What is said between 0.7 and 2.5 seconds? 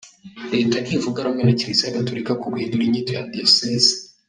ntivuga rumwe na Kiliziya Gatolika ku